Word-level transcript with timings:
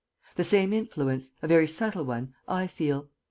The 0.33 0.43
same 0.43 0.73
influence 0.73 1.29
a 1.43 1.47
very 1.47 1.67
subtle 1.67 2.05
one 2.05 2.33
I 2.47 2.65
feel. 2.65 3.07